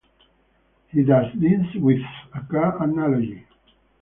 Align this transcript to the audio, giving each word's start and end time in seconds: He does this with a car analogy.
He 0.87 1.03
does 1.03 1.27
this 1.35 1.75
with 1.75 2.01
a 2.33 2.41
car 2.49 2.81
analogy. 2.81 3.45